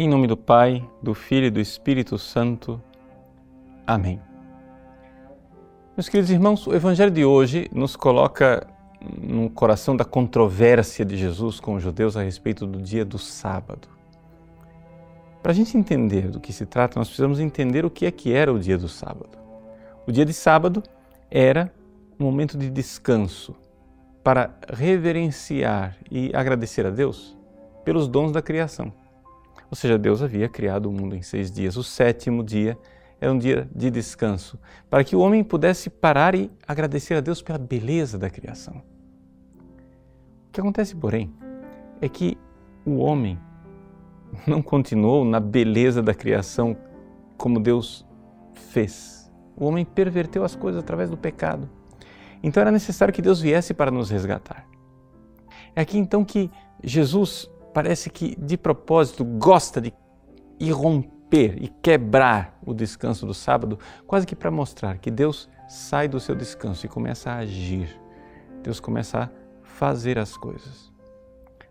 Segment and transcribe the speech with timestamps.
[0.00, 2.80] Em nome do Pai, do Filho e do Espírito Santo.
[3.84, 4.22] Amém.
[5.96, 8.64] Meus queridos irmãos, o Evangelho de hoje nos coloca
[9.20, 13.88] no coração da controvérsia de Jesus com os judeus a respeito do dia do sábado.
[15.42, 18.32] Para a gente entender do que se trata, nós precisamos entender o que é que
[18.32, 19.36] era o dia do sábado.
[20.06, 20.80] O dia de sábado
[21.28, 21.74] era
[22.20, 23.52] um momento de descanso
[24.22, 27.36] para reverenciar e agradecer a Deus
[27.84, 28.92] pelos dons da criação.
[29.70, 31.76] Ou seja, Deus havia criado o mundo em seis dias.
[31.76, 32.78] O sétimo dia
[33.20, 34.58] era um dia de descanso,
[34.88, 38.82] para que o homem pudesse parar e agradecer a Deus pela beleza da criação.
[40.48, 41.32] O que acontece, porém,
[42.00, 42.38] é que
[42.86, 43.38] o homem
[44.46, 46.76] não continuou na beleza da criação
[47.36, 48.06] como Deus
[48.54, 49.30] fez.
[49.56, 51.68] O homem perverteu as coisas através do pecado.
[52.42, 54.66] Então era necessário que Deus viesse para nos resgatar.
[55.74, 56.50] É aqui então que
[56.82, 59.92] Jesus parece que de propósito gosta de
[60.58, 66.18] irromper e quebrar o descanso do sábado, quase que para mostrar que Deus sai do
[66.18, 68.00] seu descanso e começa a agir.
[68.62, 69.30] Deus começa a
[69.62, 70.92] fazer as coisas.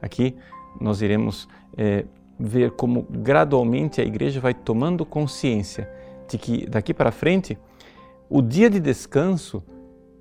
[0.00, 0.36] Aqui
[0.80, 2.04] nós iremos é,
[2.38, 5.88] ver como gradualmente a igreja vai tomando consciência
[6.28, 7.58] de que daqui para frente
[8.28, 9.62] o dia de descanso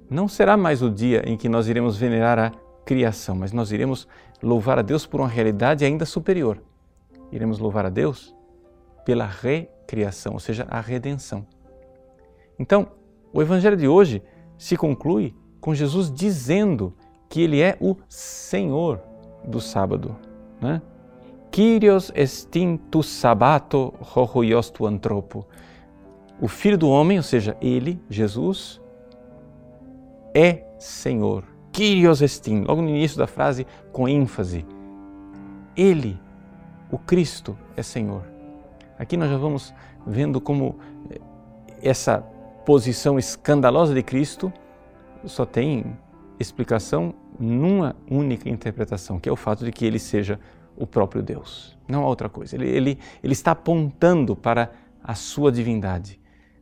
[0.09, 2.51] não será mais o dia em que nós iremos venerar a
[2.91, 4.05] criação, mas nós iremos
[4.43, 6.61] louvar a Deus por uma realidade ainda superior.
[7.31, 8.35] Iremos louvar a Deus
[9.05, 11.47] pela recriação, ou seja, a redenção.
[12.59, 12.89] Então,
[13.31, 14.21] o evangelho de hoje
[14.57, 16.93] se conclui com Jesus dizendo
[17.29, 19.01] que ele é o Senhor
[19.45, 20.13] do sábado.
[20.59, 20.81] Né?
[21.49, 25.47] Kyrios estin tu sabato hohoios tu antropo.
[26.41, 28.81] O Filho do Homem, ou seja, ele, Jesus,
[30.35, 34.65] é Senhor Kyrios estin, logo no início da frase com ênfase.
[35.75, 36.19] Ele,
[36.91, 38.23] o Cristo, é Senhor.
[38.99, 39.73] Aqui nós já vamos
[40.05, 40.77] vendo como
[41.09, 41.19] eh,
[41.81, 42.19] essa
[42.65, 44.51] posição escandalosa de Cristo
[45.25, 45.97] só tem
[46.39, 50.39] explicação numa única interpretação, que é o fato de que ele seja
[50.75, 51.77] o próprio Deus.
[51.87, 52.55] Não há outra coisa.
[52.55, 54.71] Ele, ele, ele está apontando para
[55.03, 56.19] a sua divindade,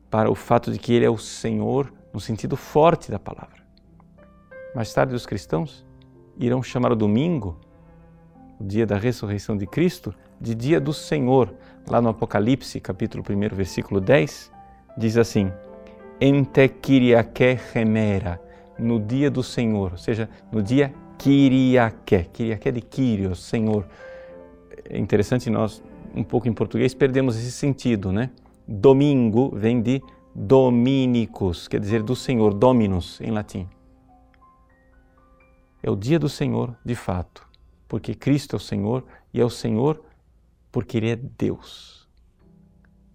[0.10, 3.59] para o fato de que ele é o Senhor no sentido forte da palavra.
[4.74, 5.86] Mais tarde, os cristãos
[6.38, 7.58] irão chamar o domingo,
[8.60, 11.54] o dia da ressurreição de Cristo, de dia do Senhor.
[11.90, 14.52] Lá no Apocalipse, capítulo 1, versículo 10,
[14.96, 15.52] diz assim:
[16.22, 18.40] Ente Kyriake remera,
[18.78, 23.88] no dia do Senhor, ou seja, no dia Kyriake, Kyriake de Kyrios, Senhor.
[24.88, 25.82] É interessante, nós,
[26.16, 28.30] um pouco em português, perdemos esse sentido, né?
[28.68, 30.02] Domingo vem de
[30.36, 33.68] Dominicus, quer dizer do Senhor, Dominus em latim.
[35.82, 37.48] É o dia do Senhor de fato,
[37.88, 40.04] porque Cristo é o Senhor e é o Senhor
[40.72, 42.08] porque Ele é Deus.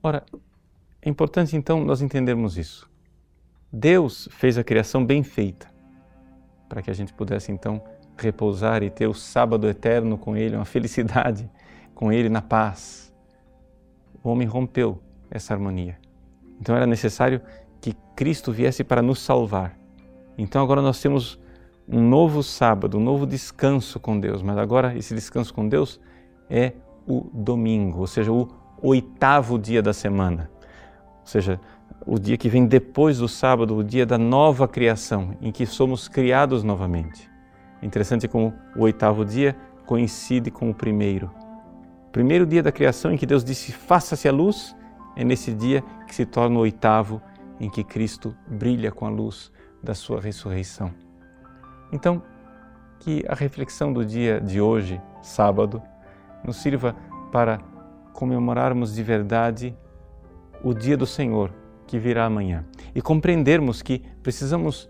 [0.02, 0.25] Ora,
[1.00, 2.91] é importante então nós entendermos isso.
[3.72, 5.70] Deus fez a criação bem feita,
[6.69, 7.82] para que a gente pudesse então
[8.16, 11.50] repousar e ter o sábado eterno com Ele, uma felicidade
[11.94, 13.12] com Ele na paz.
[14.22, 15.98] O homem rompeu essa harmonia.
[16.60, 17.41] Então era necessário
[17.81, 19.78] que Cristo viesse para nos salvar.
[20.38, 21.38] Então agora nós temos
[21.89, 26.00] um novo sábado, um novo descanso com Deus, mas agora esse descanso com Deus
[26.49, 26.72] é
[27.06, 28.49] o domingo, ou seja, o
[28.83, 30.50] oitavo dia da semana,
[31.21, 31.61] ou seja,
[32.06, 36.09] o dia que vem depois do sábado, o dia da nova criação, em que somos
[36.09, 37.31] criados novamente.
[37.81, 39.56] É interessante como o oitavo dia
[39.87, 41.31] coincide com o primeiro.
[42.09, 44.75] O primeiro dia da criação em que Deus disse: faça-se a luz,
[45.17, 47.21] é nesse dia que se torna o oitavo
[47.61, 49.53] em que Cristo brilha com a luz
[49.83, 51.03] da sua ressurreição.
[51.93, 52.22] Então,
[53.00, 55.83] que a reflexão do dia de hoje, sábado,
[56.45, 56.97] nos sirva
[57.31, 57.59] para
[58.12, 59.77] comemorarmos de verdade
[60.62, 61.53] o dia do Senhor
[61.87, 62.65] que virá amanhã.
[62.94, 64.89] E compreendermos que precisamos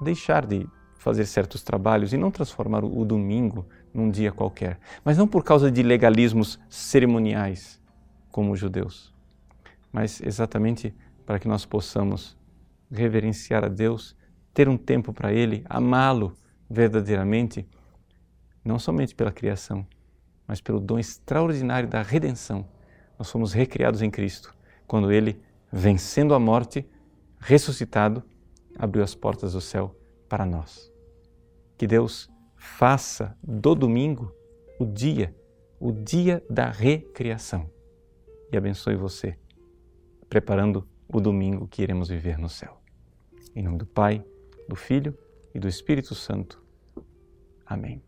[0.00, 0.66] deixar de
[0.96, 5.70] fazer certos trabalhos e não transformar o domingo num dia qualquer, mas não por causa
[5.70, 7.80] de legalismos cerimoniais
[8.30, 9.12] como os judeus,
[9.90, 12.36] mas exatamente para que nós possamos
[12.90, 14.14] reverenciar a Deus
[14.52, 16.36] ter um tempo para Ele, amá-lo
[16.68, 17.68] verdadeiramente,
[18.64, 19.86] não somente pela criação,
[20.46, 22.66] mas pelo dom extraordinário da redenção.
[23.18, 24.54] Nós fomos recriados em Cristo,
[24.86, 25.40] quando Ele,
[25.72, 26.88] vencendo a morte,
[27.38, 28.22] ressuscitado,
[28.78, 29.94] abriu as portas do céu
[30.28, 30.92] para nós.
[31.76, 34.34] Que Deus faça do domingo
[34.78, 35.34] o dia,
[35.78, 37.70] o dia da recriação
[38.52, 39.36] e abençoe você,
[40.28, 42.80] preparando o domingo que iremos viver no céu.
[43.54, 44.24] Em nome do Pai,
[44.70, 45.18] do Filho
[45.52, 46.62] e do Espírito Santo.
[47.66, 48.00] Amém.